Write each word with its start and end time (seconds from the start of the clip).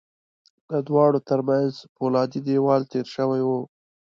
د 0.69 0.71
دواړو 0.87 1.19
ترمنځ 1.29 1.71
پولادي 1.95 2.39
دېوال 2.47 2.81
تېر 2.91 3.05
شوی 3.15 3.41
و 3.45 3.49